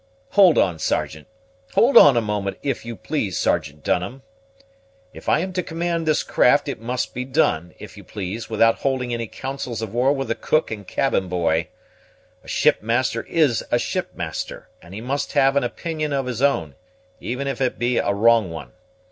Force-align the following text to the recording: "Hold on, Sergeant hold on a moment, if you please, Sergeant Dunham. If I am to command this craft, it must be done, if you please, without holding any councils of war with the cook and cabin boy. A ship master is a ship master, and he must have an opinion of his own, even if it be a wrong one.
"Hold 0.29 0.57
on, 0.57 0.79
Sergeant 0.79 1.27
hold 1.73 1.95
on 1.95 2.17
a 2.17 2.21
moment, 2.21 2.57
if 2.63 2.85
you 2.85 2.95
please, 2.95 3.37
Sergeant 3.37 3.83
Dunham. 3.83 4.23
If 5.13 5.29
I 5.29 5.41
am 5.41 5.53
to 5.53 5.61
command 5.61 6.07
this 6.07 6.23
craft, 6.23 6.67
it 6.67 6.81
must 6.81 7.13
be 7.13 7.23
done, 7.23 7.75
if 7.77 7.95
you 7.95 8.03
please, 8.03 8.49
without 8.49 8.79
holding 8.79 9.13
any 9.13 9.27
councils 9.27 9.79
of 9.79 9.93
war 9.93 10.11
with 10.11 10.29
the 10.29 10.33
cook 10.33 10.71
and 10.71 10.87
cabin 10.87 11.27
boy. 11.29 11.67
A 12.43 12.47
ship 12.47 12.81
master 12.81 13.21
is 13.27 13.63
a 13.69 13.77
ship 13.77 14.15
master, 14.15 14.69
and 14.81 14.95
he 14.95 15.01
must 15.01 15.33
have 15.33 15.55
an 15.55 15.63
opinion 15.63 16.13
of 16.13 16.25
his 16.25 16.41
own, 16.41 16.73
even 17.19 17.47
if 17.47 17.61
it 17.61 17.77
be 17.77 17.99
a 17.99 18.11
wrong 18.11 18.49
one. 18.49 18.71